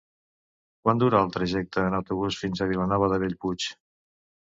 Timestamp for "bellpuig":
3.27-3.73